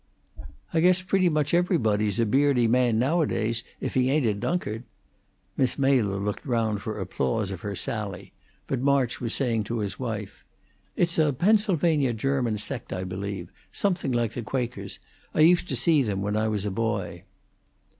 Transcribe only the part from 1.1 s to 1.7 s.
much